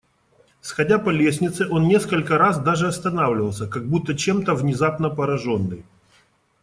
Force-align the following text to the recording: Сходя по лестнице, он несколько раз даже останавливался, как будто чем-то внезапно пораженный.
Сходя 0.61 0.97
по 0.97 1.11
лестнице, 1.11 1.67
он 1.69 1.87
несколько 1.87 2.39
раз 2.39 2.57
даже 2.57 2.87
останавливался, 2.87 3.67
как 3.67 3.87
будто 3.87 4.15
чем-то 4.17 4.55
внезапно 4.55 5.11
пораженный. 5.11 5.85